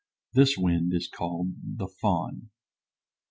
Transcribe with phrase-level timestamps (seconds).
[0.33, 2.49] This wind is called the "Fohn."